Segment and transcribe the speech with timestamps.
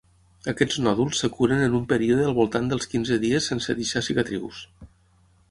[0.51, 4.65] Aquests nòduls es curen en un període al voltant dels quinze dies sense deixar cicatrius.